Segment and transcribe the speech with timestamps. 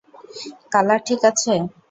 [0.73, 1.53] Colour ঠিক আছে?